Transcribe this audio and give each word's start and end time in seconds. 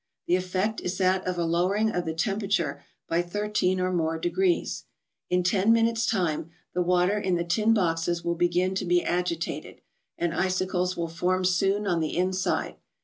The 0.25 0.35
effect 0.35 0.81
is 0.81 0.97
that 0.97 1.27
of 1.27 1.37
a 1.37 1.45
lowering 1.45 1.91
of 1.91 2.05
the 2.05 2.13
tempera¬ 2.15 2.49
ture 2.55 2.83
by 3.07 3.21
thirteen, 3.21 3.79
or 3.79 3.93
more 3.93 4.17
degrees. 4.17 4.85
In 5.29 5.43
ten 5.43 5.71
minutes' 5.71 6.07
time 6.07 6.49
the 6.73 6.81
water 6.81 7.19
in 7.19 7.35
the 7.35 7.43
tin 7.43 7.71
boxes 7.75 8.23
will 8.25 8.33
begin 8.33 8.73
to 8.73 8.85
be 8.85 9.03
agitated, 9.03 9.79
and 10.17 10.33
icicles 10.33 10.97
will 10.97 11.07
form 11.07 11.45
soon 11.45 11.85
on 11.85 11.99
the 11.99 12.17
inside. 12.17 12.77